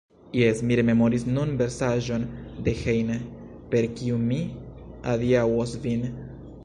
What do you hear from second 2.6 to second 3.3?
de Heine,